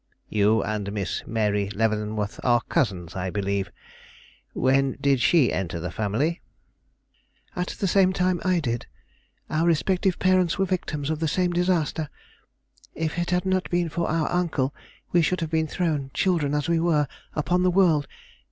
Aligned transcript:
"You 0.29 0.63
and 0.63 0.91
Miss 0.93 1.21
Mary 1.27 1.69
Leavenworth 1.69 2.39
are 2.43 2.61
cousins, 2.61 3.15
I 3.15 3.29
believe. 3.29 3.69
When 4.53 4.93
did 4.99 5.21
she 5.21 5.53
enter 5.53 5.79
the 5.79 5.91
family?" 5.91 6.41
"At 7.55 7.67
the 7.79 7.85
same 7.85 8.11
time 8.11 8.41
I 8.43 8.61
did. 8.61 8.87
Our 9.51 9.67
respective 9.67 10.17
parents 10.17 10.57
were 10.57 10.65
victims 10.65 11.11
of 11.11 11.19
the 11.19 11.27
same 11.27 11.53
disaster. 11.53 12.09
If 12.95 13.19
it 13.19 13.29
had 13.29 13.45
not 13.45 13.69
been 13.69 13.89
for 13.89 14.09
our 14.09 14.31
uncle, 14.31 14.73
we 15.11 15.21
should 15.21 15.39
have 15.39 15.51
been 15.51 15.67
thrown, 15.67 16.09
children 16.15 16.55
as 16.55 16.67
we 16.67 16.79
were, 16.79 17.07
upon 17.35 17.61
the 17.61 17.69
world. 17.69 18.07